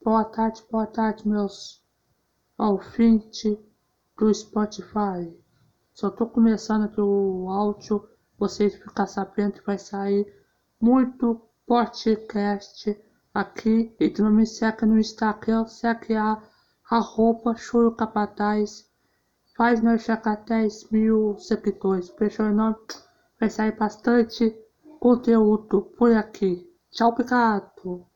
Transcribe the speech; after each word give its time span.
Boa 0.00 0.24
tarde, 0.24 0.62
boa 0.70 0.86
tarde, 0.86 1.28
meus 1.28 1.84
ouvintes 2.56 3.58
do 4.16 4.32
Spotify. 4.32 5.36
Só 5.92 6.08
tô 6.08 6.28
começando 6.28 6.84
aqui 6.84 7.00
o 7.00 7.50
áudio, 7.50 8.08
vocês 8.38 8.76
ficar 8.76 9.06
sabendo 9.08 9.54
que 9.54 9.66
vai 9.66 9.76
sair 9.76 10.32
muito 10.80 11.42
podcast 11.66 12.96
aqui. 13.34 13.92
E 13.98 14.08
tu 14.08 14.22
não 14.22 14.30
me 14.30 14.46
segue 14.46 14.86
no 14.86 15.00
Instagram, 15.00 15.66
segue 15.66 16.14
a 16.14 16.40
arroba 16.88 17.56
choro 17.56 17.90
Capataz. 17.96 18.88
Faz 19.56 19.82
nós 19.82 20.02
chegar 20.02 20.32
a 20.32 20.36
10 20.36 20.90
mil 20.90 21.36
seguidores. 21.38 22.08
Fechou 22.10 22.46
é 22.46 22.50
enorme? 22.50 22.78
Vai 23.40 23.50
sair 23.50 23.76
bastante 23.76 24.56
conteúdo 25.00 25.82
por 25.98 26.12
aqui. 26.12 26.72
Tchau, 26.92 27.08
obrigado. 27.08 28.06